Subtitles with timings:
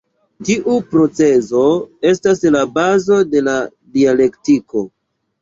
[0.47, 1.65] Tiu procezo
[2.13, 3.55] estas la bazo de la
[4.01, 4.85] dialektiko.